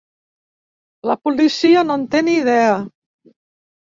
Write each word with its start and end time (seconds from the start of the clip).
La 1.09 1.15
policia 1.27 1.83
no 1.89 1.97
en 2.01 2.05
té 2.15 2.21
ni 2.29 2.35
idea. 2.37 2.73